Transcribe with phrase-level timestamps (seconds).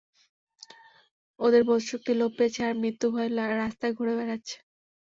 [1.39, 3.29] ওদের বোধশক্তি লোপ পেয়েছে আর মৃত্যু ভয়ে
[3.55, 4.55] রাস্তায় ঘুরে বেড়াচ্ছে।